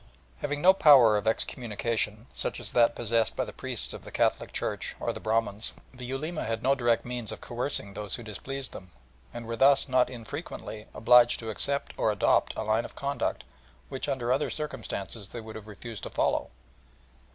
Having 0.39 0.63
no 0.63 0.73
power 0.73 1.15
of 1.15 1.27
excommunication, 1.27 2.25
such 2.33 2.59
as 2.59 2.71
that 2.71 2.95
possessed 2.95 3.35
by 3.35 3.45
the 3.45 3.53
priests 3.53 3.93
of 3.93 4.03
the 4.03 4.09
Catholic 4.09 4.51
Church 4.51 4.95
or 4.99 5.13
the 5.13 5.19
Brahmins, 5.19 5.73
the 5.93 6.05
Ulema 6.05 6.43
had 6.45 6.63
no 6.63 6.73
direct 6.73 7.05
means 7.05 7.31
of 7.31 7.39
coercing 7.39 7.93
those 7.93 8.15
who 8.15 8.23
displeased 8.23 8.71
them, 8.71 8.89
and 9.31 9.45
were 9.45 9.55
thus 9.55 9.87
not 9.87 10.09
infrequently 10.09 10.87
obliged 10.95 11.39
to 11.41 11.51
accept 11.51 11.93
or 11.97 12.11
adopt 12.11 12.57
a 12.57 12.63
line 12.63 12.83
of 12.83 12.95
conduct 12.95 13.43
that 13.91 14.09
under 14.09 14.33
other 14.33 14.49
circumstances 14.49 15.29
they 15.29 15.39
would 15.39 15.55
have 15.55 15.67
refused 15.67 16.01
to 16.01 16.09
follow. 16.09 16.49